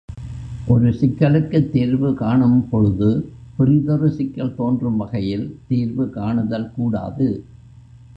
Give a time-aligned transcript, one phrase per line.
[0.67, 3.23] ஒரு சிக்கலுக்குத் தீர்வு காணும்பொழுது
[3.57, 7.45] பிறிதொரு சிக்கல் தோன்றும் வகையில் தீர்வு காணுதல் கூடாது.